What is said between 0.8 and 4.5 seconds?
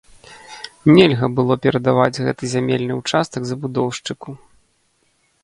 Нельга было перадаваць гэты зямельны участак забудоўшчыку.